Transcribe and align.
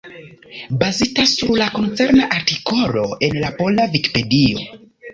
Bazita 0.81 1.25
sur 1.35 1.53
la 1.61 1.69
koncerna 1.77 2.31
artikolo 2.39 3.07
en 3.31 3.39
la 3.47 3.55
pola 3.63 3.89
Vikipedio. 3.99 4.71